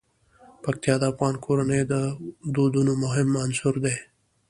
[0.63, 1.95] پکتیا د افغان کورنیو د
[2.55, 3.95] دودونو مهم عنصر دی.